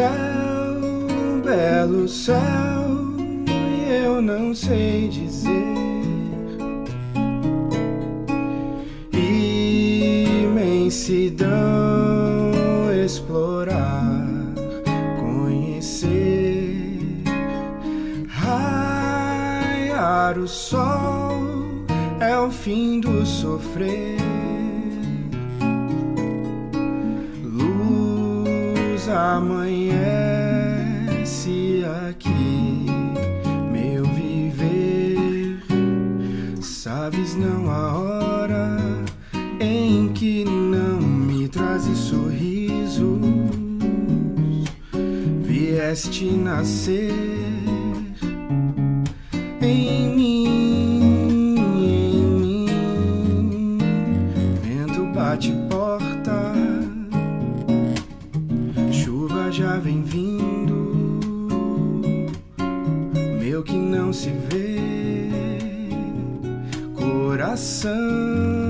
[0.00, 0.80] Céu,
[1.44, 2.38] belo céu,
[4.02, 5.50] eu não sei dizer.
[10.42, 11.50] Imensidão,
[13.04, 14.16] explorar,
[15.20, 16.70] conhecer,
[18.26, 19.28] raiar
[20.38, 21.36] o sol
[22.20, 24.19] é o fim do sofrer.
[29.12, 29.90] Amanhece
[32.08, 32.86] aqui,
[33.70, 35.62] meu viver.
[36.60, 38.78] Sabes não a hora
[39.60, 43.20] em que não me trazes sorrisos.
[45.42, 47.12] Vieste nascer
[49.60, 50.39] em mim,
[59.52, 61.18] já vem vindo.
[63.40, 65.58] Meu que não se vê,
[66.94, 68.69] coração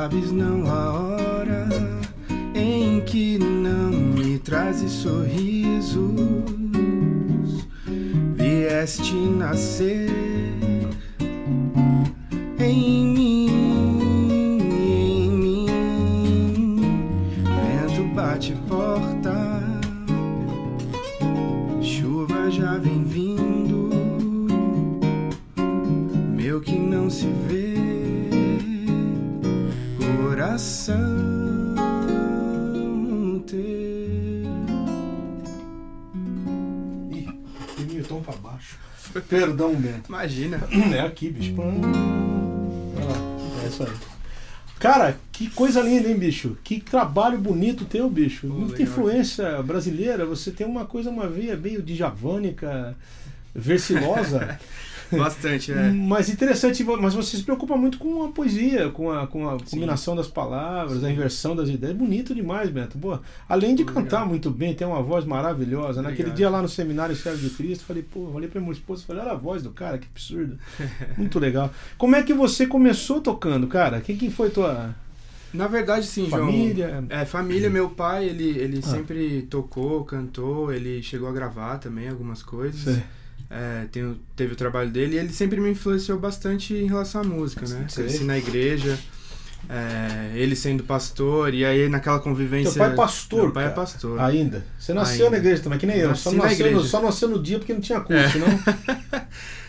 [0.00, 1.68] Sabes não a hora
[2.54, 6.14] em que não me trazes sorrisos.
[8.36, 10.37] Vieste nascer
[39.28, 40.08] Perdão, Bento.
[40.08, 40.60] Imagina.
[40.94, 41.54] É aqui, bicho.
[41.56, 41.64] Lá.
[43.64, 43.90] É isso aí.
[44.78, 46.56] Cara, que coisa linda, hein, bicho?
[46.62, 48.46] Que trabalho bonito teu, bicho.
[48.46, 48.82] Muita legal.
[48.82, 50.24] influência brasileira.
[50.24, 52.96] Você tem uma coisa, uma veia meio dijavânica,
[53.54, 54.58] versilosa.
[55.16, 55.90] Bastante, né?
[55.90, 60.14] Mas interessante, mas você se preocupa muito com a poesia, com a, com a combinação
[60.14, 61.96] das palavras, a inversão das ideias.
[61.96, 62.98] Bonito demais, Beto.
[62.98, 63.22] Boa.
[63.48, 66.02] Além de cantar muito bem, tem uma voz maravilhosa.
[66.02, 69.06] Naquele dia lá no seminário Servo de Cristo, falei, pô, olhei pra minha esposa e
[69.06, 70.58] falei, olha a voz do cara, que absurdo.
[71.16, 71.70] muito legal.
[71.96, 74.00] Como é que você começou tocando, cara?
[74.00, 74.94] Quem que foi tua
[75.54, 76.46] Na verdade, sim, João.
[76.46, 77.04] família?
[77.08, 78.86] É, família, meu pai, ele, ele Ah.
[78.86, 82.80] sempre tocou, cantou, ele chegou a gravar também algumas coisas.
[82.82, 83.02] Sei.
[83.50, 87.24] É, tem teve o trabalho dele e ele sempre me influenciou bastante em relação à
[87.24, 87.86] música, né?
[87.94, 88.98] Cresci na igreja,
[89.70, 92.72] é, ele sendo pastor, e aí naquela convivência.
[92.72, 93.80] Teu pai é pastor, Meu pai é cara.
[93.80, 94.20] pastor.
[94.20, 94.64] Ainda.
[94.78, 95.30] Você nasceu Ainda.
[95.38, 96.14] na igreja também, que nem eu.
[96.14, 96.88] Só Nasci na nasceu, no, igreja.
[96.88, 98.28] só nasceu no dia porque não tinha curso, É.
[98.30, 98.48] senão.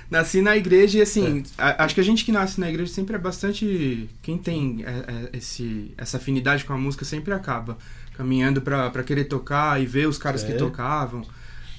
[0.09, 1.61] Nasci na igreja e assim, É.
[1.63, 4.09] a- acho que a gente que nasce na igreja sempre é bastante.
[4.23, 7.77] Quem tem é, é, esse, essa afinidade com a música sempre acaba
[8.17, 10.55] caminhando pra pra querer tocar e ver os caras que É.
[10.55, 11.23] tocavam.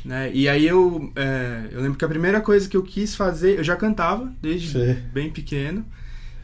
[0.05, 0.31] Né?
[0.33, 3.65] E aí eu, é, eu lembro que a primeira coisa que eu quis fazer, eu
[3.65, 4.95] já cantava desde Sei.
[5.13, 5.85] bem pequeno.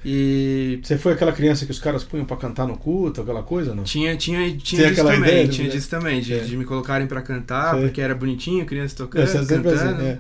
[0.04, 3.74] E Você foi aquela criança que os caras punham pra cantar no culto, aquela coisa,
[3.74, 3.82] não?
[3.82, 6.38] tinha, tinha, tinha disso aquela também, ideia, tinha disso também, de, É.
[6.38, 9.68] de me colocarem pra cantar, porque era bonitinho, criança tocando, é cantando.
[9.70, 10.18] assim, é.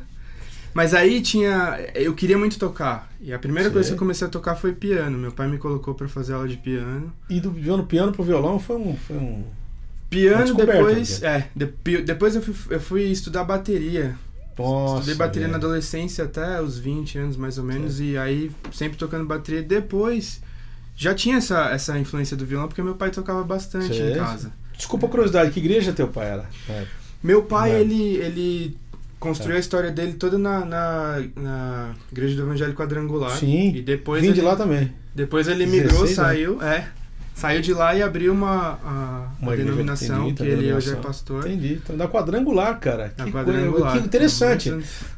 [0.74, 1.78] Mas aí tinha.
[1.94, 3.10] Eu queria muito tocar.
[3.18, 5.16] E a primeira coisa que eu comecei a tocar foi piano.
[5.16, 7.10] Meu pai me colocou pra fazer aula de piano.
[7.30, 8.94] E do piano, piano pro violão foi um.
[8.94, 9.42] Foi um...
[10.08, 11.22] Piano descoberta, depois.
[11.22, 14.14] É, de- depois eu fui, eu fui estudar bateria.
[14.58, 15.52] Nossa, Estudei bateria velho.
[15.52, 18.00] na adolescência até os 20 anos mais ou menos.
[18.00, 19.62] E aí sempre tocando bateria.
[19.62, 20.40] Depois
[20.96, 24.50] já tinha essa, essa influência do violão, porque meu pai tocava bastante em casa.
[24.76, 26.46] Desculpa a curiosidade, que igreja teu pai era?
[26.68, 26.84] É.
[27.22, 27.80] Meu pai, É.
[27.80, 28.76] ele, ele
[29.18, 33.36] construiu a história dele toda na, na, na Igreja do Evangelho Quadrangular.
[33.36, 34.92] Sim, E depois Vim ele, de lá também.
[35.14, 36.14] Depois ele migrou, 16 anos.
[36.14, 36.88] saiu, é.
[37.36, 40.96] Saiu de lá e abriu uma, a, Uma a denominação, entendi, que ele hoje é
[40.96, 41.46] pastor.
[41.46, 41.74] Entendi.
[41.84, 43.12] Então, da quadrangular, cara.
[43.18, 43.72] Na que, quadrangular.
[43.92, 44.70] coisa- que interessante.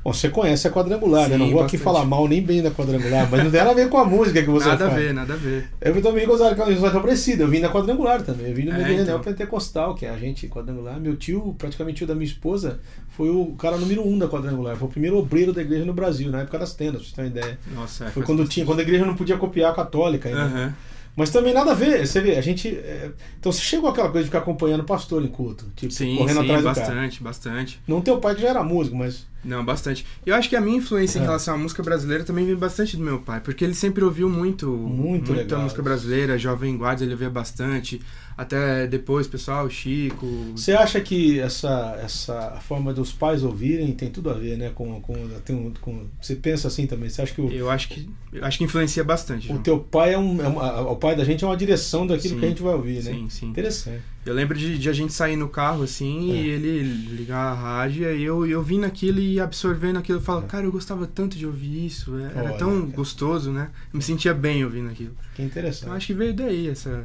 [0.02, 1.36] Bom, você conhece a quadrangular, né?
[1.36, 1.82] Sim, Não vou aqui bastante.
[1.84, 4.42] falar mal nem bem da quadrangular, mas não tem nada a ver com a música
[4.42, 4.92] que você Nada faz.
[4.98, 5.68] a ver, nada a ver.
[5.80, 7.44] Eu também gostava de canção parecida.
[7.44, 8.48] Eu vim da quadrangular também.
[8.48, 8.94] Eu vim É, meu então.
[9.02, 9.20] então.
[9.20, 10.98] pentecostal, que é a gente quadrangular.
[10.98, 12.80] Meu tio, praticamente tio da minha esposa,
[13.10, 14.74] foi o cara número um da quadrangular.
[14.76, 17.22] Foi o primeiro obreiro da igreja no Brasil, na época das tendas, pra você ter
[17.22, 17.58] uma ideia.
[17.72, 20.42] Nossa, é, Foi quando tinha, quando a igreja não podia copiar a católica ainda.
[20.42, 20.74] Aham.
[21.18, 22.68] Mas também nada a ver, você vê, a gente.
[22.68, 23.10] é,
[23.40, 26.38] Então você chegou aquela coisa de ficar acompanhando o pastor em culto, tipo, Sim, correndo
[26.38, 26.86] sim, atrás do cara.
[26.86, 27.80] bastante, bastante.
[27.88, 29.26] Não teu pai que já era músico, mas.
[29.44, 30.06] Não, bastante.
[30.24, 31.24] Eu acho que a minha influência em É.
[31.24, 34.68] relação à música brasileira também vem bastante do meu pai, porque ele sempre ouviu muito,
[34.68, 35.62] Muito muita legal.
[35.62, 38.00] música brasileira, Jovem Guarda ele ouvia bastante,
[38.38, 40.26] até depois, pessoal, Chico.
[40.54, 44.70] Você acha que essa, essa forma dos pais ouvirem tem tudo a ver, né?
[44.74, 45.14] Com, com,
[45.44, 47.10] tem um- com, você pensa assim também?
[47.10, 49.46] Você acha que o, Eu acho que eu acho que influencia bastante.
[49.46, 49.62] o João.
[49.62, 50.40] teu pai é um.
[50.40, 52.40] É um a- o pai da gente é uma direção daquilo Sim.
[52.40, 53.12] que a gente vai ouvir, né?
[53.12, 53.46] Sim, sim.
[53.48, 54.02] Interessante.
[54.24, 56.34] Eu lembro de, de a gente sair no carro assim É.
[56.36, 56.82] e ele
[57.16, 60.18] ligar a rádio e eu, eu vim naquilo e absorvendo aquilo.
[60.18, 60.46] Eu falo, É.
[60.46, 62.16] cara, eu gostava tanto de ouvir isso.
[62.18, 62.92] é- Era Olha, tão cara.
[62.94, 63.70] gostoso, né?
[63.92, 65.16] Eu me sentia bem ouvindo aquilo.
[65.34, 65.82] Que interessante.
[65.84, 67.04] Então acho que veio daí essa.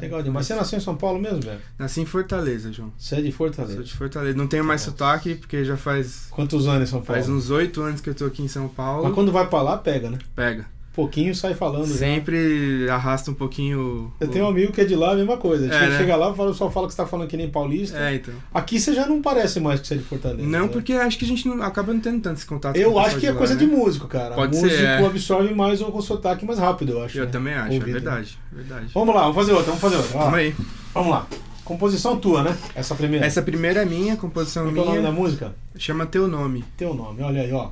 [0.00, 0.46] Legal demais.
[0.46, 1.60] Você nasceu em São Paulo mesmo, velho?
[1.78, 2.92] Nasci em Fortaleza, João.
[2.96, 3.74] Você é de Fortaleza.
[3.76, 4.36] Sou de Fortaleza.
[4.38, 4.90] Não tenho mais Nossa.
[4.92, 7.20] sotaque, porque já faz, Quantos anos em São Paulo?
[7.20, 9.04] faz uns oito anos que eu tô aqui em São Paulo.
[9.04, 10.18] Mas quando vai pra lá, pega, né?
[10.34, 10.66] Pega.
[10.94, 11.86] Pouquinho sai falando.
[11.86, 11.94] já.
[11.94, 14.12] Sempre arrasta um pouquinho.
[14.20, 15.66] Eu o- tenho um amigo que é de lá, a mesma coisa.
[15.66, 15.98] É, Chega- né?
[15.98, 17.98] Chega lá, fala- só fala que você tá falando que nem paulista.
[17.98, 18.34] É, então.
[18.52, 20.46] Aqui você já não parece mais que você é de Fortaleza.
[20.46, 20.68] Não, né?
[20.68, 23.26] porque acho que a gente não, acaba não tendo tanto esse contato Eu acho que
[23.26, 23.60] é lá, coisa né?
[23.60, 24.34] de músico, cara.
[24.34, 25.06] Pode o ser, músico é.
[25.06, 27.16] absorve mais o, sotaque mais rápido, eu acho.
[27.18, 27.30] Eu né?
[27.30, 27.88] também acho, Ouvido.
[27.88, 28.38] é verdade.
[28.52, 28.86] verdade.
[28.92, 30.18] Vamos lá, vamos fazer outra, vamos fazer outra.
[30.18, 30.54] Vamos aí.
[30.92, 31.26] Vamos lá.
[31.64, 32.54] Composição tua, né?
[32.74, 33.24] Essa primeira.
[33.24, 35.22] Essa primeira é minha, composição Qual que é o nome da minha.
[35.22, 35.54] música?
[35.78, 36.64] Chama Teu Nome.
[36.76, 37.68] Teu nome, olha aí, ó.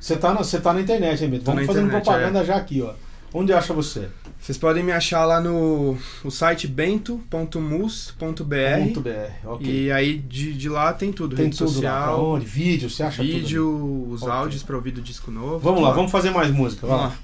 [0.00, 1.44] Você tá na, você tá na internet, hein, Beto?
[1.44, 2.92] Tô Vamos fazendo internet, propaganda já aqui, ó.
[3.32, 4.08] Onde acha você?
[4.40, 8.14] Vocês podem me achar lá no o site bento.mus.br.
[8.18, 9.10] Ponto .br,
[9.44, 9.66] ok.
[9.84, 11.36] E aí de, de lá tem tudo.
[11.36, 12.46] Tem rede tudo lá, social, onde?
[12.46, 14.32] Vídeo, você acha tudo vídeo, os Ok.
[14.32, 15.58] áudios pra ouvir do disco novo.
[15.58, 17.08] Vamos tudo lá, vamos fazer mais música, Vamos lá.
[17.08, 17.14] lá.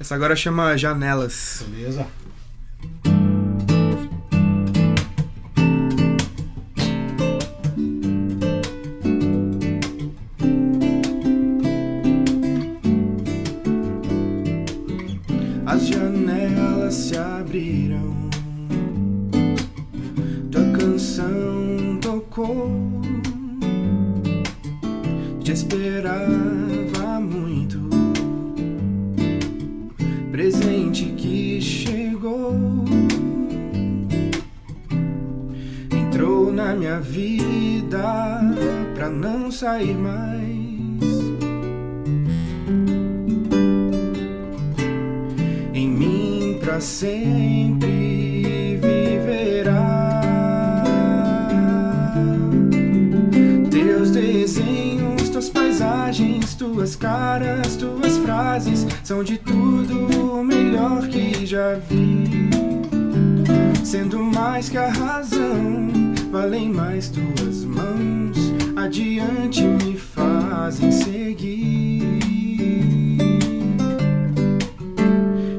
[0.00, 1.64] Essa agora chama Janelas.
[1.68, 2.06] Beleza.
[36.18, 38.40] Entrou na minha vida
[38.96, 40.18] pra não sair mais.
[45.72, 50.22] em mim pra sempre viverá.
[53.70, 61.74] Teus desenhos, tuas paisagens, tuas caras, tuas frases são de tudo o melhor que já
[61.74, 62.48] vi.
[63.84, 68.36] Sendo mais que a razão, valem mais tuas mãos,
[68.76, 72.02] adiante me fazem seguir.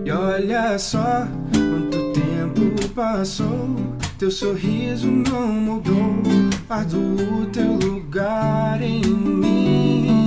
[0.06, 3.76] E olha só quanto tempo passou.
[4.18, 6.22] Teu sorriso não mudou.
[6.68, 10.26] Guardo o teu lugar em mim.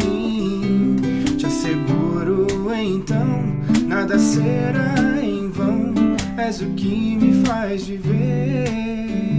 [1.36, 3.54] Te asseguro então,
[3.86, 5.92] nada será em vão.
[6.36, 9.31] És o que me faz viver.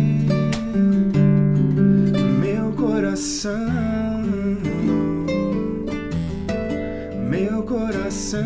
[3.14, 3.94] Coração
[7.30, 8.42] meu coração.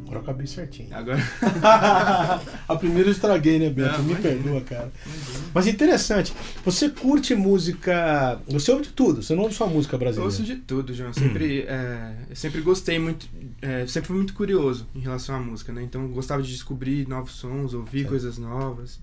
[0.00, 0.96] Agora eu acabei certinho.
[0.96, 1.18] Agora.
[2.68, 3.98] a primeira eu estraguei, né, Beto?
[3.98, 4.92] Não, Me perdoa, cara.
[5.04, 5.31] Mas
[5.66, 6.32] interessante.
[6.64, 8.40] Você curte música.
[8.48, 10.24] Você ouve de tudo, você não ouve só música Eu brasileira.
[10.32, 11.10] ouço de tudo, João.
[11.10, 13.28] Eu sempre, é, eu sempre gostei muito,
[13.60, 15.82] é, sempre fui muito curioso em relação à música, né?
[15.82, 18.08] Então eu gostava de descobrir novos sons, ouvir Certo.
[18.08, 18.98] coisas novas.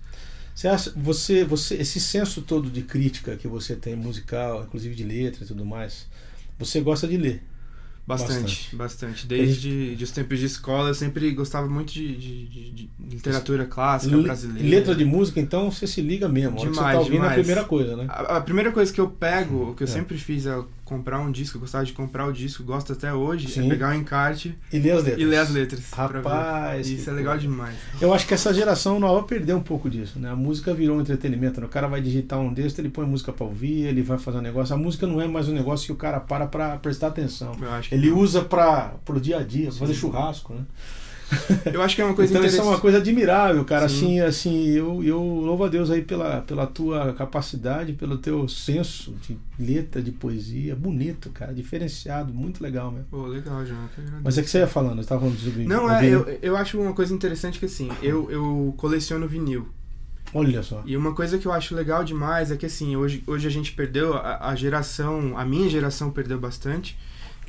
[0.54, 5.04] Você acha, você, você, esse senso todo de crítica que você tem musical, inclusive de
[5.04, 6.06] letra e tudo mais,
[6.58, 7.42] você gosta de ler.
[8.06, 9.26] Bastante, bastante.
[9.26, 14.16] Desde de os tempos de escola, eu sempre gostava muito de, de- de- literatura clássica
[14.16, 14.68] Le- brasileira.
[14.68, 16.56] Letra de música, então você se liga mesmo.
[16.56, 17.38] A que você Demais, tá ouvindo é a demais.
[17.46, 18.06] primeira coisa, né?
[18.08, 19.90] A, a primeira coisa que eu pego, o que eu É.
[19.90, 23.66] sempre fiz ao comprar um disco, gostava de comprar o disco, gosto até hoje, Sim.
[23.66, 25.22] é pegar o encarte E ler as letras.
[25.22, 25.90] e ler as letras.
[25.92, 27.48] Rapaz, Isso é legal coisa.
[27.48, 27.76] demais.
[28.00, 30.28] Eu acho que essa geração nova perdeu um pouco disso, né?
[30.30, 31.60] A música virou um entretenimento.
[31.60, 31.66] né?
[31.66, 34.42] O cara vai digitar um texto, ele põe música pra ouvir, ele vai fazer um
[34.42, 34.74] negócio.
[34.74, 37.52] A música não é mais um negócio que o cara para pra prestar atenção.
[37.92, 40.62] Ele usa para pro dia a dia, pra fazer churrasco, né?
[41.72, 43.88] eu acho que é uma coisa então isso é uma coisa admirável, cara.
[43.88, 44.20] Sim.
[44.20, 49.14] Assim, assim, eu, eu louvo a Deus aí pela, pela tua capacidade, pelo teu senso
[49.26, 50.74] de letra, de poesia.
[50.74, 51.52] Bonito, cara.
[51.52, 53.06] Diferenciado, muito legal mesmo.
[53.10, 53.88] Pô, legal, João.
[54.22, 56.80] Mas é que você ia falando, você tava falando sobre Não, é, eu, eu acho
[56.80, 59.68] uma coisa interessante que assim, eu, eu coleciono vinil.
[60.32, 60.82] Olha só.
[60.86, 63.72] E uma coisa que eu acho legal demais é que assim, hoje, hoje a gente
[63.72, 66.96] perdeu, a, a geração, a minha geração perdeu bastante.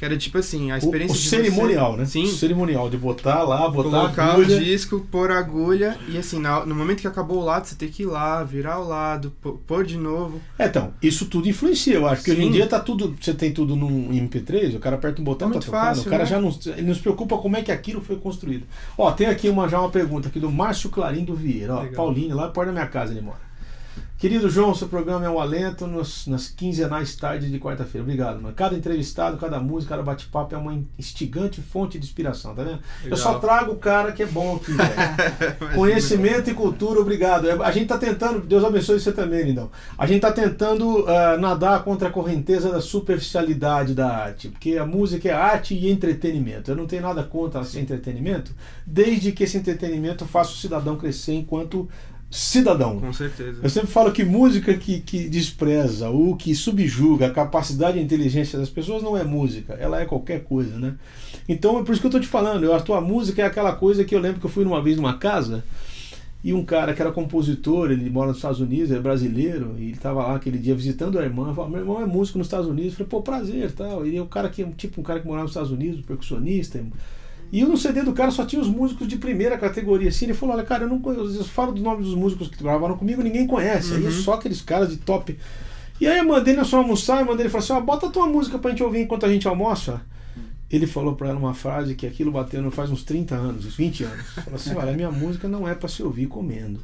[0.02, 2.06] Que era tipo assim, a O, experiência o de cerimonial, você, né?
[2.08, 2.24] Sim.
[2.24, 4.60] O cerimonial de botar lá, botar Colocar a o agulha.
[4.60, 7.88] disco, pôr a agulha e assim, na- no momento que acabou o lado, você tem
[7.88, 10.42] que ir lá, virar o lado, pô- pôr de novo.
[10.58, 12.16] É, então, isso tudo influencia, eu acho.
[12.24, 12.52] Porque hoje em Sim.
[12.54, 13.16] dia tá tudo.
[13.22, 15.82] Você tem tudo num MP3, o cara aperta um botão É tá muito tocando.
[15.82, 16.30] fácil, o cara né?
[16.32, 18.66] já não, ele não se preocupa como é que aquilo foi construído.
[18.98, 21.76] Ó, tem aqui uma, já uma pergunta aqui do Márcio Clarim do Vieira.
[21.76, 21.94] Ó, Legal.
[21.96, 23.51] Paulinho, lá perto da minha casa ele mora.
[24.22, 28.04] Querido João, seu programa é um alento nos, nas quinzenais tardes de quarta-feira.
[28.04, 28.54] Obrigado, mano.
[28.54, 32.82] Cada entrevistado, cada música, cada bate-papo é uma instigante fonte de inspiração, tá vendo?
[33.04, 33.42] Eu só Legal.
[33.42, 35.74] trago o cara que é bom aqui, velho.
[35.74, 37.50] Conhecimento e cultura, obrigado.
[37.50, 39.72] É, A gente está tentando, Deus abençoe você também, lindão.
[39.98, 44.86] A gente está tentando ah, nadar contra a correnteza da superficialidade da arte, porque a
[44.86, 46.70] música é arte e entretenimento.
[46.70, 48.54] Eu não tenho nada contra esse entretenimento,
[48.86, 51.90] desde que esse entretenimento faça o cidadão crescer enquanto
[52.32, 52.98] cidadão.
[53.00, 53.60] Com certeza.
[53.62, 58.04] Eu sempre falo que música que, que despreza ou que subjuga a capacidade e a
[58.04, 60.96] inteligência das pessoas não é música, ela é qualquer coisa, né?
[61.48, 63.74] Então é por isso que eu tô te falando, eu, a tua música é aquela
[63.74, 65.64] coisa que eu lembro que eu fui numa vez numa casa
[66.44, 69.98] e um cara que era compositor, ele mora nos Estados Unidos, é brasileiro, e ele
[69.98, 72.94] tava lá aquele dia visitando a irmã, falou, meu irmão é músico nos Estados Unidos,
[72.94, 74.08] eu falei, pô, prazer, tal.
[74.08, 76.84] E é o cara que tipo um cara que morava nos Estados Unidos, percussionista,
[77.52, 80.10] e no CD do cara só tinha os músicos de primeira categoria.
[80.10, 82.64] Assim, ele falou: Olha, cara, eu não conheço, eu falo dos nomes dos músicos que
[82.64, 83.94] gravaram comigo, ninguém conhece.
[83.94, 84.12] Aí é Uhum.
[84.12, 85.38] só aqueles caras de top.
[86.00, 88.10] E aí eu mandei nós só almoçar, eu mandei ele falou assim: ó, bota a
[88.10, 90.02] tua música pra gente ouvir enquanto a gente almoça.
[90.70, 93.76] Ele falou pra ela uma frase que aquilo bateu não faz uns 30 anos, uns
[93.76, 94.26] 20 anos.
[94.36, 96.80] Falou assim: olha, minha música não é pra se ouvir comendo.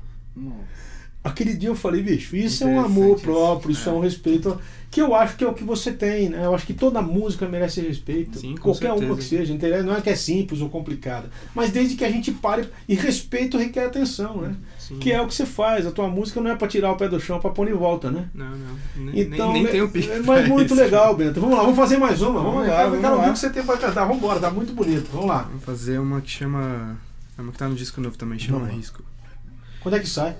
[1.23, 3.91] Aquele dia eu falei, bicho, isso é um amor próprio, isso é.
[3.91, 3.95] É.
[3.95, 4.57] um respeito
[4.89, 6.45] que eu acho que é o que você tem, né?
[6.45, 9.17] Eu acho que toda música merece respeito, Sim, qualquer uma certeza.
[9.17, 9.83] que seja, entendeu?
[9.83, 13.57] Não é que é simples ou complicada, mas desde que a gente pare e respeito
[13.57, 14.55] requer atenção, né?
[14.79, 14.99] Sim.
[14.99, 15.85] Que é o que você faz.
[15.85, 18.09] A tua música não é pra tirar o pé do chão, pra pôr em volta,
[18.09, 18.29] né?
[18.33, 18.75] Não, não.
[18.95, 20.09] Nem, Então, nem, nem é- tem o pique.
[20.09, 20.81] é, mas muito isso.
[20.81, 21.41] legal, Bento.
[21.41, 22.39] Vamos lá, vamos fazer mais uma.
[22.39, 24.05] Vamos, Vamos lá, eu quero ouvir o que você tem pra cantar.
[24.05, 25.09] Vamos embora, tá muito bonito.
[25.11, 25.41] Vamos lá.
[25.41, 26.97] Vamos fazer uma que chama.
[27.37, 28.73] é Uma que tá no disco novo também, chama Vamos.
[28.75, 29.03] Risco.
[29.81, 30.33] Quando é que sai?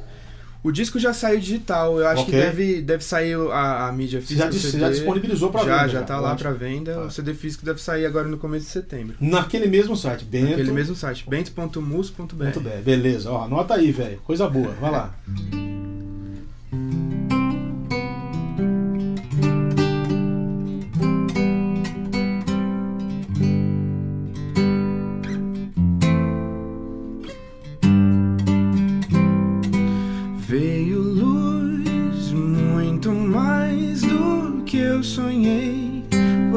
[0.64, 2.34] O disco já saiu digital, eu acho Ok.
[2.34, 4.48] que deve, deve sair a, a mídia Você já, física.
[4.48, 4.80] o dis- CD.
[4.80, 5.88] já disponibilizou já, venda?
[5.90, 6.40] já tá lá Ótimo.
[6.50, 6.94] pra venda.
[6.96, 7.02] Tá.
[7.04, 9.16] O CD físico deve sair agora no começo de setembro.
[9.22, 10.50] Naquele mesmo site, Bento.
[10.50, 12.82] Naquele mesmo site, bento.mus.br.
[12.84, 13.32] Beleza.
[13.32, 14.18] Ó, anota aí, velho.
[14.26, 14.72] Coisa boa.
[14.82, 15.16] Vai lá.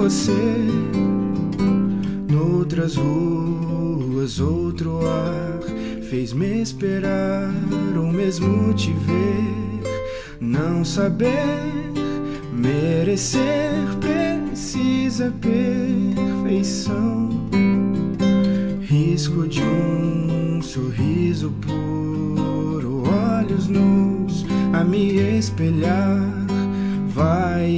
[0.01, 0.33] Você,
[2.33, 5.61] noutras ruas, outro ar,
[6.09, 7.53] fez-me esperar
[7.95, 9.83] ou mesmo te ver.
[10.41, 11.93] Não saber,
[12.51, 17.29] merecer, precisa perfeição.
[18.81, 26.40] Risco de um sorriso puro, olhos nus a me espelhar.
[27.21, 27.69] Vai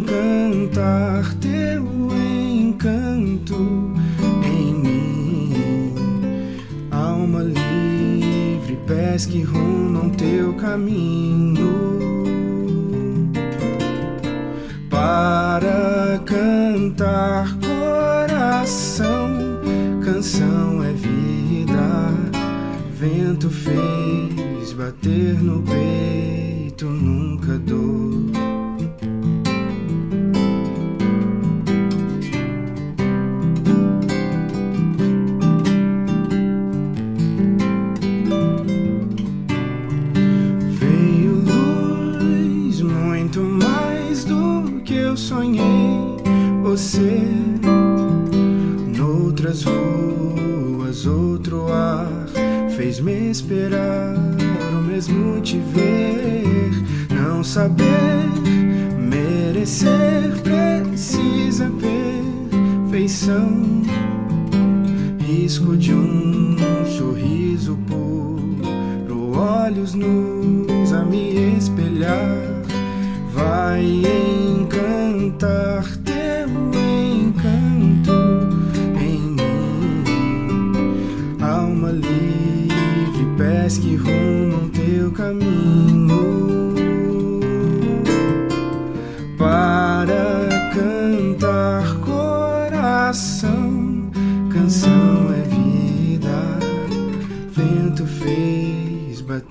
[0.00, 3.54] encantar teu encanto
[4.44, 5.94] em mim.
[6.90, 12.24] Alma livre, pés que rumam teu caminho
[14.90, 19.30] para cantar coração.
[20.04, 22.10] Canção é vida,
[22.92, 27.83] vento fez bater no peito, nunca dor.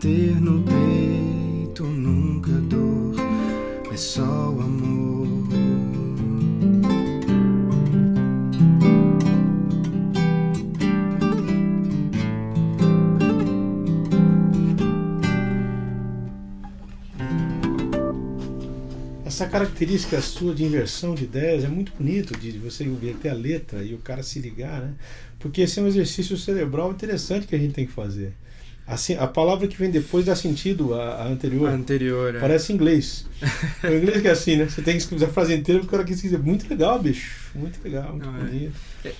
[0.04, 3.16] Bater no peito, nunca dor,
[3.90, 5.28] é só o amor.
[19.26, 23.34] Essa característica sua de inversão de ideias é muito bonito, de você ver até a
[23.34, 24.94] letra e o cara se ligar, né?
[25.40, 28.34] Porque esse é um exercício cerebral interessante que a gente tem que fazer.
[28.86, 31.70] Assim, a palavra que vem depois dá sentido à, à anterior.
[31.70, 32.40] A anterior, é.
[32.40, 33.26] Parece inglês.
[33.84, 34.68] o inglês que é assim, né?
[34.68, 36.38] Você tem que escrever a frase inteira porque o cara quis dizer.
[36.40, 37.50] Muito legal, bicho.
[37.56, 38.32] Muito legal, muito é.
[38.32, 38.74] bonito.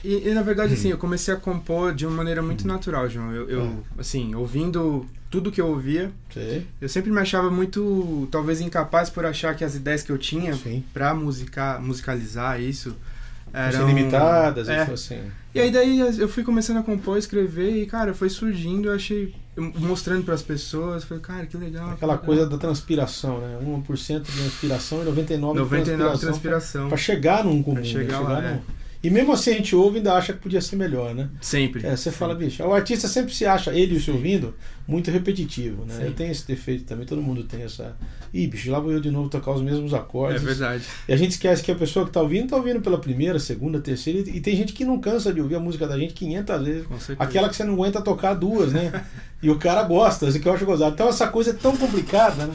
[0.04, 3.32] E, e, na verdade, assim, eu comecei a compor de uma maneira muito natural, João.
[3.32, 4.02] Eu, eu Ah.
[4.02, 6.68] assim, ouvindo tudo que eu ouvia, Sei.
[6.82, 10.54] eu sempre me achava muito, talvez, incapaz por achar que as ideias que eu tinha
[10.56, 10.84] Sim.
[10.94, 12.96] pra musicar, musicalizar isso
[13.52, 14.82] Eram limitadas, É.
[14.82, 15.20] assim.
[15.56, 19.34] E aí daí eu fui começando a compor, escrever e, cara, foi surgindo, eu achei,
[19.56, 21.90] mostrando pras pessoas, falei, cara, que legal.
[21.92, 23.60] Aquela que coisa da transpiração, né?
[23.64, 26.20] 1% de inspiração e 99% 99 de transpiração.
[26.30, 26.88] transpiração.
[26.90, 27.76] Pra chegar num comum.
[27.76, 28.30] Pra chegar né?
[28.30, 28.60] lá, num- é.
[29.04, 31.30] E mesmo assim a gente ouve e ainda acha que podia ser melhor, né?
[31.42, 31.86] Sempre.
[31.86, 34.56] É, você fala, bicho, o artista sempre se acha, ele e o se ouvindo,
[34.88, 35.96] muito repetitivo, né?
[35.98, 36.04] Sim.
[36.06, 37.98] Eu tenho esse defeito também, todo mundo tem essa.
[38.34, 40.42] Ih, bicho, lá vou eu de novo tocar os mesmos É acordes.
[40.42, 40.86] verdade.
[41.06, 43.82] E a gente esquece que a pessoa que tá ouvindo, tá ouvindo pela primeira, segunda,
[43.82, 46.64] terceira, e e tem gente que não cansa de ouvir a música da gente 500
[46.64, 46.88] vezes.
[46.88, 47.18] Com certeza.
[47.30, 49.04] Aquela que você não aguenta tocar duas, né?
[49.42, 50.94] e o cara gosta, isso que eu acho gozado.
[50.94, 52.54] Então essa coisa é tão complicada, né?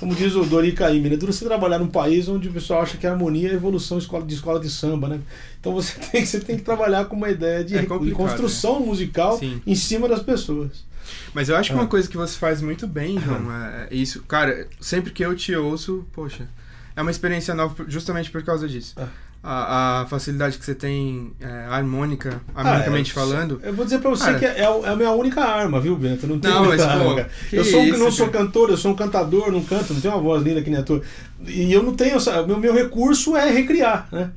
[0.00, 2.96] Como diz o Dori Caymmi, é duro você trabalhar num país onde o pessoal acha
[2.96, 5.20] que a harmonia é evolução de escola de, escola de samba, né?
[5.60, 8.80] Então você tem, que- você tem que trabalhar com uma ideia de, É de construção
[8.80, 9.60] musical Sim.
[9.66, 10.86] em cima das pessoas.
[11.34, 11.80] Mas eu acho que Ah.
[11.80, 14.22] uma coisa que você faz muito bem, João, é é isso.
[14.24, 16.46] Cara, sempre que eu te ouço, poxa,
[16.94, 18.94] é uma experiência nova justamente por causa disso.
[19.42, 20.00] Ah.
[20.00, 23.60] A, a facilidade que você tem é, harmônica, harmonicamente Ah, é, falando.
[23.62, 24.38] Eu vou dizer pra você Cara.
[24.38, 26.26] que é, é a minha única arma, viu, Bento?
[26.26, 28.44] Não tem Não, mas, pô, arma, que Eu sou, isso, não sou cara.
[28.44, 30.82] cantor, eu sou um cantador, não canto, não tenho uma voz linda que nem a
[30.82, 31.00] tua.
[31.46, 32.42] E eu não tenho essa.
[32.46, 34.30] Meu, meu recurso é recriar, né?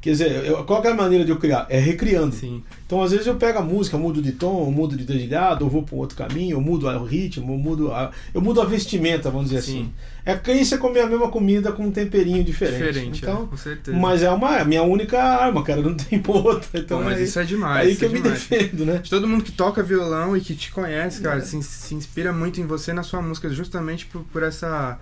[0.00, 1.66] Quer dizer, eu- qual que é a maneira de eu criar?
[1.68, 2.34] É recriando.
[2.34, 2.62] Sim.
[2.86, 5.82] Então, às vezes, eu pego a música, mudo de tom, mudo de dedilhado, ou vou
[5.82, 9.30] para um outro caminho, eu mudo o ritmo, eu mudo a, eu mudo a vestimenta,
[9.30, 9.80] vamos dizer Sim.
[9.82, 9.92] assim.
[10.24, 12.78] É que é comer a mesma comida com um temperinho diferente.
[12.86, 13.96] Diferente, então, é, com certeza.
[13.96, 16.80] mas é uma é a minha única arma, cara, não tem outra.
[16.80, 17.88] Então, Pô, mas é isso é demais.
[17.88, 18.98] aí que é eu me defendo, né?
[18.98, 21.42] De todo mundo que toca violão e que te conhece, cara, É.
[21.42, 24.98] se, se inspira muito em você na sua música, justamente por, por essa.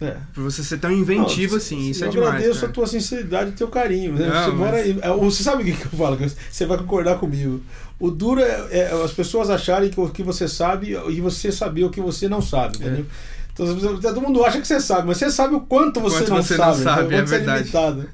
[0.00, 0.16] É.
[0.32, 1.90] Por você ser tão inventivo Não, assim.
[1.90, 2.28] Isso eu é demais.
[2.30, 2.70] agradeço cara.
[2.70, 4.14] a tua sinceridade e teu carinho.
[4.14, 4.26] Né?
[4.26, 6.18] Não, você, mas- mora aí- é, você sabe o que, eu falo?
[6.50, 7.60] Você vai concordar comigo.
[7.98, 11.84] O duro é, é as pessoas acharem que o que você sabe e você saber
[11.84, 12.86] o que você não sabe, É.
[12.86, 13.06] entendeu?
[13.52, 16.18] Então as pessoas- todo mundo acha que você sabe, mas você sabe o quanto você,
[16.20, 17.18] Quanto não, você não sabe, sabe, entendeu?
[17.18, 17.58] é você verdade.
[17.58, 18.08] limitado.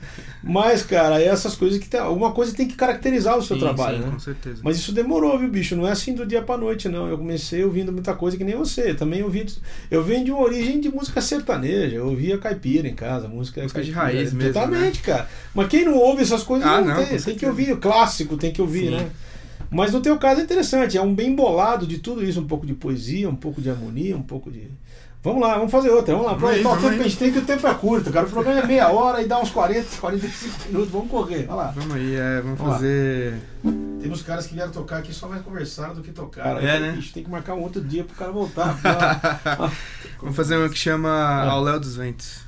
[0.49, 3.63] Mas, cara, é essas coisas que tem, alguma coisa tem que caracterizar o seu Sim,
[3.63, 4.11] trabalho, sim, né?
[4.13, 4.61] com certeza.
[4.63, 5.75] Mas isso demorou, viu, bicho?
[5.75, 7.09] Não é assim do dia pra noite, não.
[7.09, 8.95] Eu comecei ouvindo muita coisa que nem você.
[8.95, 9.45] Também ouvi.
[9.91, 11.97] Eu venho de uma origem de música sertaneja.
[11.97, 15.29] Eu ouvia caipira em casa, música, Música de raiz mesmo, Totalmente, cara.
[15.53, 17.19] Mas quem não ouve essas coisas Ah, não, não, tem.
[17.19, 17.73] Tem que ouvir.
[17.73, 18.97] O clássico tem que ouvir, Sim.
[18.97, 19.11] né?
[19.69, 20.97] Mas no teu caso é interessante.
[20.97, 22.41] É um bem bolado de tudo isso.
[22.41, 24.71] Um pouco de poesia, um pouco de harmonia, um pouco de.
[25.27, 26.12] Vamos lá, vamos fazer outra.
[26.15, 26.35] Vamos lá.
[26.35, 26.99] Vamos Aproveitar o vamos tempo aí.
[26.99, 28.27] que a gente tem, que o tempo é curto, cara.
[28.27, 30.91] O programa é meia hora e dá uns 40, 45 minutos.
[30.91, 31.47] Vamos correr.
[31.47, 31.73] Vai lá.
[31.75, 32.79] Vamos aí, é, vamos Vamos lá.
[32.79, 33.35] fazer.
[34.01, 36.61] Tem uns caras que vieram tocar aqui só mais conversaram do que tocaram.
[36.61, 36.93] É, Aí né?
[36.93, 38.79] "Bicho, tem que marcar um outro dia pro cara voltar.
[38.85, 39.69] Ah,
[40.23, 42.45] Vamos fazer uma que chama Ao Léo dos Ventos.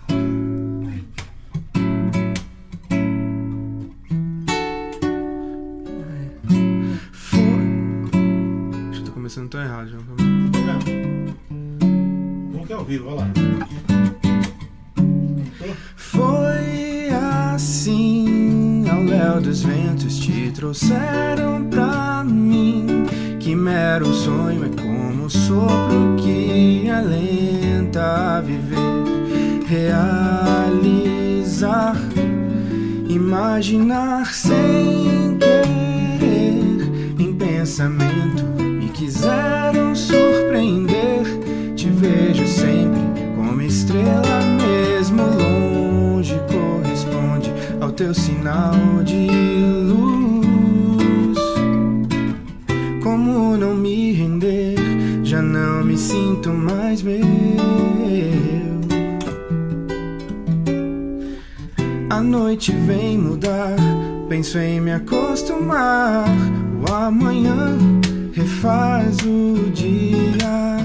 [7.13, 7.39] Foi.
[8.91, 10.03] Acho que tô começando tão errado, João.
[10.17, 11.08] Vamos
[12.73, 13.29] ao vivo, vai lá.
[15.97, 17.09] Foi
[17.55, 23.07] assim, ao léu dos ventos te trouxeram pra mim.
[23.41, 31.17] Que mero sonho é como um sopro que alenta viver, realizar,
[33.09, 36.83] imaginar sem querer.
[37.19, 39.58] Em pensamento me quiseram
[47.99, 49.27] seu sinal de
[49.89, 51.37] luz.
[53.03, 54.77] Como não me render?
[55.25, 57.19] Já não me sinto mais meu.
[62.09, 63.75] A noite vem mudar,
[64.29, 66.25] penso em me acostumar.
[66.89, 67.77] O amanhã
[68.33, 70.77] refaz o dia,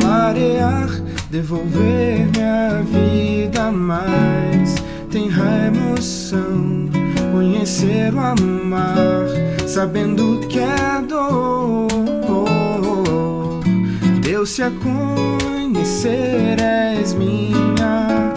[0.00, 0.88] clarear,
[1.30, 4.61] devolver minha vida mais.
[5.12, 6.88] Tem a emoção,
[7.32, 9.28] conhecer o amar,
[9.68, 11.88] sabendo que é dor.
[14.22, 18.32] Deus se a conhecer és minha,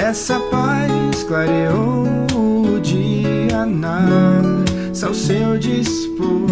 [0.00, 4.54] essa paz clareou o dia na
[5.04, 6.48] ao seu dispor.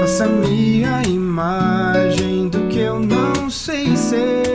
[0.00, 4.45] Faça-me a imagem do que eu não sei ser.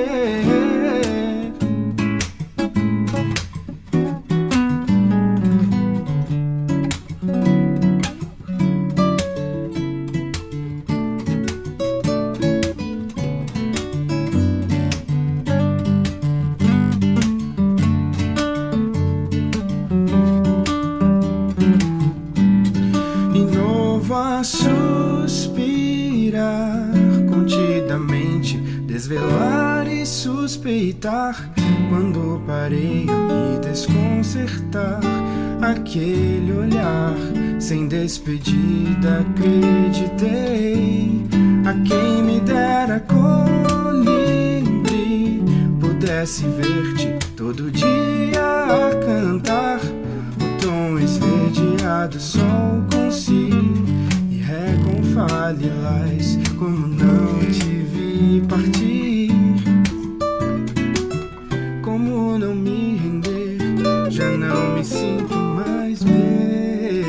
[35.92, 37.14] Aquele olhar.
[37.60, 41.22] Sem despedida, acreditei
[41.66, 43.84] a quem me dera colibri.
[45.80, 53.50] Pudesse ver-te todo dia a cantar o tom esverdeado, sol com si.
[54.32, 54.42] E
[55.60, 59.30] lilás, como não te vi partir.
[61.84, 63.58] Como não me render,
[64.10, 65.51] já não me sinto
[65.92, 67.04] mais meu.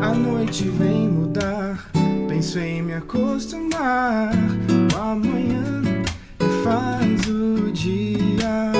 [0.00, 1.90] A noite vem mudar,
[2.28, 4.32] penso em me acostumar.
[4.94, 5.82] O amanhã
[6.62, 8.72] faz o dia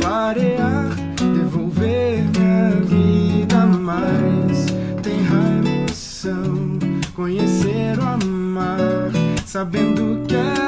[0.00, 4.66] clarear, devolver minha vida mais.
[5.02, 6.78] Tem emoção,
[7.14, 9.10] conhecer o amar,
[9.46, 10.62] sabendo que é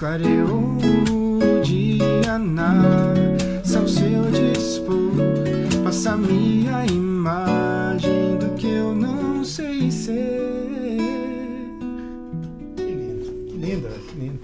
[0.00, 3.12] clareou o dia na
[3.78, 5.12] ao seu dispor.
[5.84, 10.96] Faça-me a imagem do que eu não sei ser.
[12.76, 14.40] Que lindo, que linda, que lindo.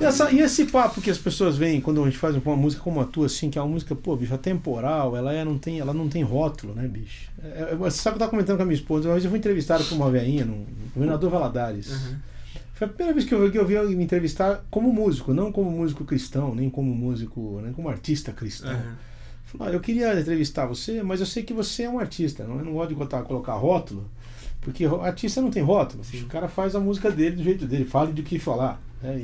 [0.00, 2.82] E, essa- e esse papo que as pessoas veem quando a gente faz uma música
[2.82, 5.78] como a tua, assim, que é uma música, pô, bicho, atemporal, ela, é, não, tem,
[5.78, 7.30] ela não tem rótulo, né, bicho?
[7.42, 9.30] É, é, você sabe que eu tava comentando com a minha esposa, uma vez eu
[9.30, 11.92] fui entrevistado por uma veinha, no governador Valadares.
[12.76, 15.50] Foi a primeira vez que eu, que eu vi alguém me entrevistar como músico, não
[15.50, 18.70] como músico cristão, nem como músico, nem como artista cristão.
[18.70, 18.96] Aham.
[19.46, 22.58] Falou, "Ah, eu queria entrevistar você, mas eu sei que você é um artista, não,
[22.58, 24.04] eu não gosto de botar, colocar rótulo,
[24.60, 26.04] porque artista não tem rótulo.
[26.04, 26.22] Sim.
[26.22, 28.80] O cara faz a música dele do jeito dele, fala do que falar.
[29.02, 29.16] né?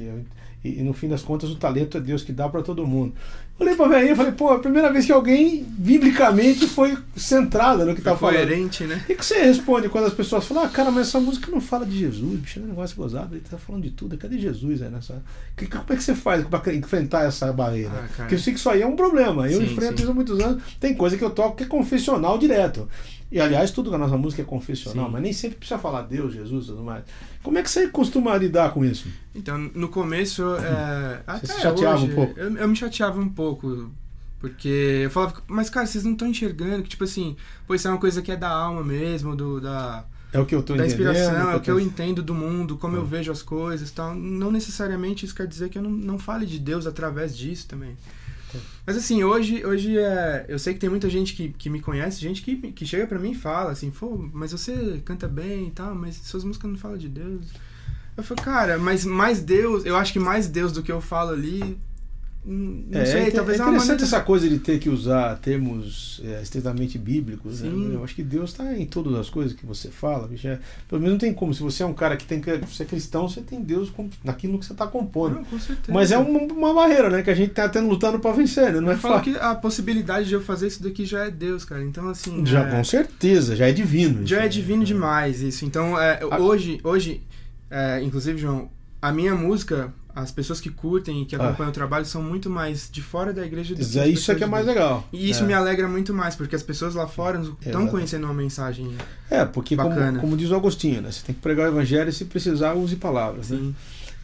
[0.65, 2.87] E, e- e no fim das contas o talento é Deus que dá pra todo
[2.87, 3.13] mundo.
[3.59, 7.85] Olhei pra velhinha e falei, pô, é a primeira vez que alguém biblicamente foi centrada
[7.85, 8.49] no que tá Foi falando.
[8.49, 8.97] coerente, né?
[8.97, 11.61] O que, que você responde quando as pessoas falam, ah, cara, mas essa música não
[11.61, 14.83] fala de Jesus, bicho, é um negócio gozado, ele tá falando de tudo, cadê Jesus
[14.83, 15.23] aí nessa.
[15.57, 17.93] Que, como é que você faz pra enfrentar essa barreira?
[17.95, 18.09] Ah.
[18.17, 19.49] Porque eu sei que isso aí é um problema.
[19.49, 20.03] Eu Sim, enfrento sim.
[20.03, 20.63] isso há muitos anos.
[20.81, 22.89] Tem coisa que eu toco que é confessional direto.
[23.31, 25.13] E aliás, tudo na nossa música é confessional, Sim.
[25.13, 27.03] mas nem sempre precisa falar Deus, Jesus e tudo mais.
[27.43, 29.09] Como é que você costuma lidar com isso?
[29.35, 32.39] Então, no começo, é, até se chateava hoje, um pouco?
[32.39, 33.42] Eu, eu me chateava um pouco,
[34.39, 37.91] porque eu falava, mas cara, vocês não estão enxergando que, tipo assim, pô, isso é
[37.91, 40.85] uma coisa que é da alma mesmo, do, da, É o que eu tô da
[40.87, 41.11] entendendo.
[41.11, 43.05] inspiração, é o que eu entendo do mundo, como eu Ah.
[43.05, 44.15] vejo as coisas e tal.
[44.15, 47.97] Não necessariamente isso quer dizer que eu não, não fale de Deus através disso também.
[48.53, 48.59] Tá.
[48.85, 52.21] Mas assim, hoje, hoje é, eu sei que tem muita gente que, que me conhece,
[52.21, 55.71] gente que, que chega pra mim e fala assim, pô, mas você canta bem e
[55.71, 57.47] tal, mas suas músicas não falam de Deus.
[58.17, 61.31] Eu falo, cara, mas mais Deus, eu acho que mais Deus do que eu falo
[61.31, 61.79] ali,
[62.45, 64.03] não É, sei, é, talvez é é interessante maneira...
[64.03, 67.61] essa coisa de ter que usar termos é, estritamente bíblicos.
[67.63, 67.71] né?
[67.95, 70.27] Eu acho que Deus está em todas as coisas que você fala.
[70.27, 71.55] bicho, é- pelo menos não tem como.
[71.55, 73.93] Se você é um cara que tem que você é cristão, você tem Deus
[74.25, 75.37] naquilo que você está compondo.
[75.37, 75.57] Não, com.
[75.93, 77.23] Mas é uma, uma barreira, né?
[77.23, 78.81] Que a gente tá tendo lutando para vencer, né?
[78.81, 79.33] Não é Eu falo fácil.
[79.35, 81.83] que a possibilidade de eu fazer isso daqui já é Deus, cara.
[81.85, 82.45] Então, assim.
[82.45, 84.27] Já é- com certeza, já é divino.
[84.27, 84.49] Já isso, é né?
[84.49, 85.65] divino demais isso.
[85.65, 87.23] Então, é, A- hoje, hoje
[87.71, 88.69] é, inclusive, João,
[89.01, 92.89] a minha música, as pessoas que curtem e que acompanham o trabalho são muito mais
[92.91, 95.07] de fora da igreja do que Isso, é, isso é que é mais legal.
[95.13, 95.47] E isso é.
[95.47, 97.89] me alegra muito mais, porque as pessoas lá fora estão Exato.
[97.89, 98.95] conhecendo uma mensagem.
[99.31, 100.19] É, porque como, Bacana.
[100.21, 101.11] como diz o Agostinho, né?
[101.11, 103.51] Você tem que pregar o evangelho e se precisar, use palavras.
[103.51, 103.73] né?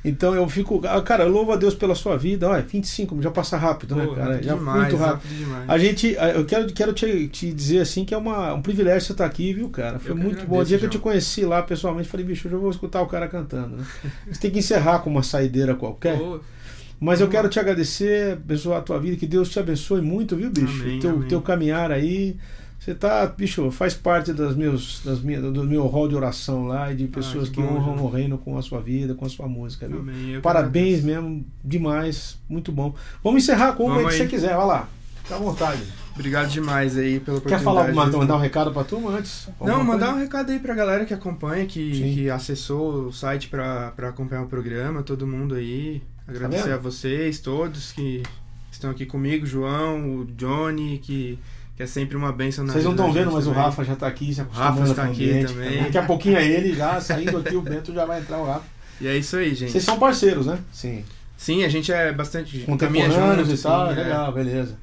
[0.04, 0.80] Então eu fico.
[0.86, 2.48] ah, Cara, eu louvo a Deus pela sua vida.
[2.48, 4.32] Olha, 25, já passa rápido, né, pô, cara?
[4.32, 5.14] rápido Já demais, muito rápido.
[5.14, 5.64] rápido demais.
[5.68, 9.00] A gente, ah, eu quero, quero te, te dizer assim que é uma, um privilégio
[9.06, 9.98] você estar aqui, viu, cara?
[9.98, 10.58] Foi Eu muito bom.
[10.58, 11.02] O dia que eu te João.
[11.02, 13.84] conheci lá pessoalmente, falei, bicho, eu já vou escutar o cara cantando, né?
[14.30, 16.16] Você tem que encerrar com uma saideira qualquer.
[16.16, 16.40] Pô,
[17.00, 20.50] Mas eu quero te agradecer, abençoar a tua vida, que Deus te abençoe muito, viu,
[20.50, 20.82] bicho?
[20.82, 21.28] Amém, teu, amém.
[21.28, 22.36] teu caminhar aí.
[22.88, 26.90] Você tá, bicho, faz parte das meus, das minhas, do meu rol de oração lá
[26.90, 29.28] e de pessoas que que, bom, honram o reino com a sua vida, com a
[29.28, 29.98] sua música, viu?
[29.98, 32.94] amém, Parabéns mesmo, demais, muito bom.
[33.22, 34.88] Vamos encerrar com uma Vamos que você quiser, vai lá.
[35.22, 35.82] Fica à vontade.
[36.14, 37.62] Obrigado demais aí pela Quer oportunidade.
[37.64, 39.50] falar alguma, mandar um recado pra turma antes?
[39.60, 40.24] Não, mandar um coisa?
[40.24, 42.14] recado aí pra galera que acompanha, que, Sim.
[42.14, 46.02] que acessou o site pra, pra acompanhar o programa, todo mundo aí.
[46.26, 46.74] Agradecer vendo?
[46.74, 48.22] a vocês, todos que
[48.72, 51.38] estão aqui comigo, João, o Johnny, que,
[51.78, 53.64] que é sempre uma bênção na Vocês não estão vendo, mas o também.
[53.64, 55.82] Rafa já tá aqui, se Rafa está o aqui ambiente, também.
[55.84, 58.64] Daqui a pouquinho é ele já, saindo aqui, o Bento já vai entrar o Rafa.
[59.00, 59.70] E é isso aí, gente.
[59.70, 60.58] Vocês são parceiros, né?
[60.72, 61.04] Sim.
[61.36, 62.58] Sim, a gente é bastante.
[62.62, 64.02] Contemporâneos junto, e tal, assim, é.
[64.02, 64.74] legal, beleza.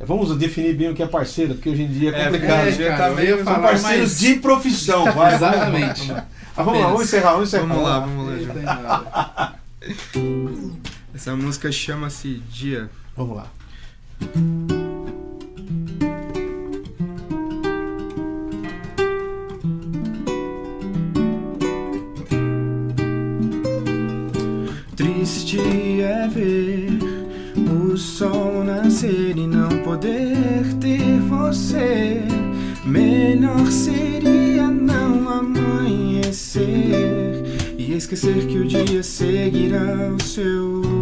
[0.00, 2.66] Vamos definir bem o que é parceiro, porque hoje em dia é É, complicado.
[2.68, 5.34] é, tá cara, eu meio- falar, parceiros mas- de profissão, vai.
[5.34, 6.10] Exatamente.
[6.56, 7.66] Ah, vamos lá, vamos encerrar, vamos encerrar.
[7.66, 9.56] Vamos lá, vamos lá.
[11.14, 12.88] Essa música chama-se Dia.
[13.14, 13.46] Vamos lá.
[25.50, 26.96] Triste é ver
[27.58, 32.22] o sol nascer e não poder ter você.
[32.84, 36.62] Melhor seria não amanhecer
[37.76, 40.99] e esquecer que o dia seguirá o seu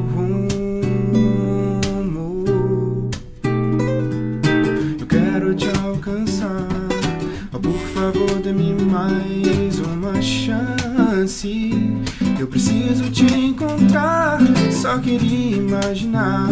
[15.09, 16.51] queria imaginar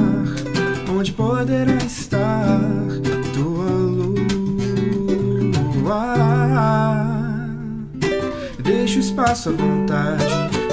[0.88, 2.58] onde poderá estar
[3.34, 4.16] tua lua.
[8.64, 10.24] Deixa o espaço à vontade.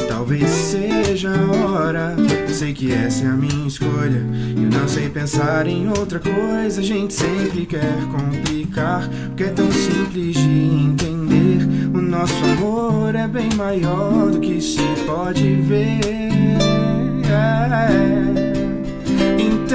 [0.07, 2.15] Talvez seja a hora.
[2.47, 4.25] Sei que essa é a minha escolha.
[4.55, 6.79] Eu não sei pensar em outra coisa.
[6.79, 9.09] A gente sempre quer complicar.
[9.27, 11.67] Porque é tão simples de entender.
[11.93, 16.32] O nosso amor é bem maior do que se pode ver.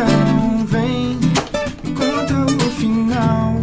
[0.01, 1.19] Então vem,
[1.97, 3.57] conta o final.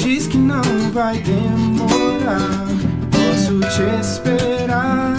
[0.00, 0.62] Diz que não
[0.94, 2.68] vai demorar.
[3.10, 5.12] Posso te esperar.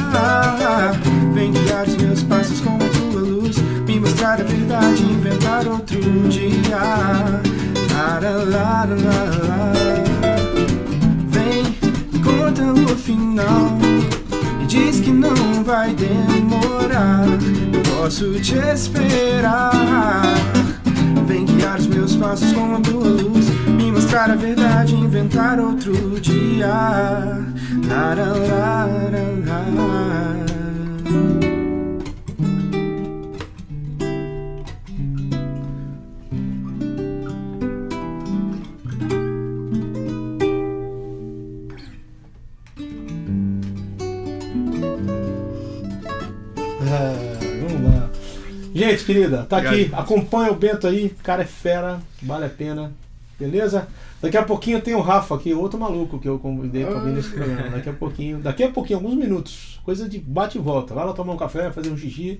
[1.35, 3.57] Vem guiar os meus passos com a tua luz.
[3.87, 6.79] Me mostrar a verdade, inventar outro dia.
[11.27, 11.63] Vem,
[12.23, 13.77] conta o final.
[14.63, 17.27] E diz que não vai demorar.
[18.03, 19.71] Posso te esperar.
[21.25, 23.45] Vem guiar os meus passos com a tua luz.
[23.65, 26.67] Me mostrar a verdade, inventar outro dia.
[27.87, 30.45] Lara, lara, lara.
[31.39, 31.42] É,
[48.73, 49.67] Gente, querida, tá aqui.
[49.67, 49.99] Obrigado.
[50.01, 51.07] Acompanha o Bento aí.
[51.19, 52.91] O cara é fera, vale a pena.
[53.39, 53.87] Beleza?
[54.21, 57.29] Daqui a pouquinho tem o Rafa aqui, outro maluco que eu convidei pra vir nesse
[57.29, 57.69] programa.
[57.71, 59.79] Daqui a pouquinho, daqui a pouquinho, alguns minutos.
[59.83, 60.93] Coisa de bate e volta.
[60.93, 62.39] Vai lá tomar um café, fazer um xixi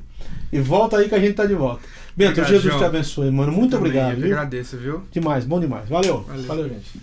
[0.52, 1.82] e volta aí que a gente tá de volta.
[2.16, 2.78] Bento, Obrigado, Jesus João.
[2.80, 3.52] te abençoe, mano.
[3.52, 4.28] Muito obrigado, Eu viu?
[4.28, 5.02] agradeço, viu?
[5.12, 5.90] Demais, bom demais.
[5.90, 6.22] Valeu.
[6.22, 6.44] Valeu.
[6.44, 7.02] Valeu, gente.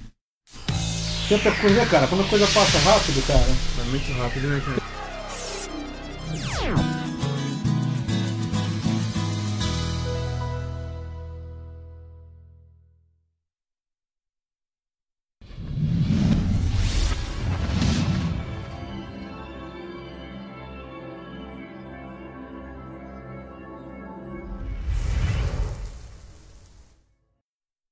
[1.29, 2.07] Tanta coisa, cara?
[2.07, 3.41] Quando a coisa passa rápido, cara.
[3.77, 4.81] Tá muito rápido, né, cara?